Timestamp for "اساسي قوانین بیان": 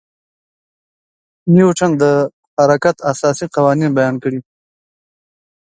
3.11-4.15